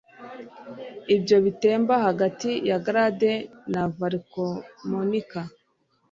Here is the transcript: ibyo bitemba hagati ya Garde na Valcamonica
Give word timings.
ibyo 1.15 1.37
bitemba 1.45 1.95
hagati 2.05 2.49
ya 2.69 2.77
Garde 2.85 3.33
na 3.71 3.83
Valcamonica 3.97 5.41